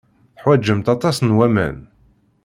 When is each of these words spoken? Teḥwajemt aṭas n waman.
Teḥwajemt 0.35 0.87
aṭas 0.95 1.17
n 1.21 1.35
waman. 1.37 1.77